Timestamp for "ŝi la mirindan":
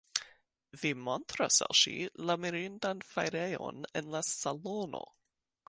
1.81-3.05